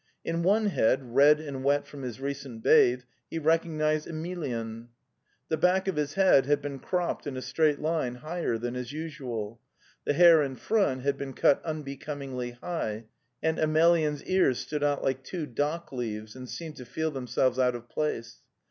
In 0.25 0.41
one 0.41 0.65
head, 0.65 1.13
red 1.13 1.39
and 1.39 1.63
wet 1.63 1.85
from 1.85 2.01
his 2.01 2.19
recent 2.19 2.63
bathe, 2.63 3.03
he 3.29 3.37
recognized 3.37 4.07
Emelyan. 4.07 4.87
'The 5.49 5.57
back 5.57 5.87
of 5.87 5.95
his 5.95 6.15
head 6.15 6.47
had 6.47 6.59
been 6.59 6.79
cropped 6.79 7.27
in 7.27 7.37
a 7.37 7.41
straight 7.43 7.79
line 7.79 8.15
higher 8.15 8.57
than 8.57 8.75
is 8.75 8.91
usual; 8.91 9.61
the 10.05 10.13
hair 10.13 10.41
in 10.41 10.55
front 10.55 11.03
had 11.03 11.19
been 11.19 11.33
cut 11.33 11.61
unbecomingly 11.63 12.57
high, 12.63 13.05
and 13.43 13.59
Emel 13.59 13.95
yan's 14.01 14.23
ears 14.23 14.57
stood 14.57 14.83
out 14.83 15.03
like 15.03 15.21
two 15.23 15.45
dock 15.45 15.91
leaves, 15.91 16.35
and 16.35 16.49
seemed 16.49 16.77
to 16.77 16.85
feel 16.85 17.11
themselves 17.11 17.59
out 17.59 17.75
of 17.75 17.87
place. 17.87 18.39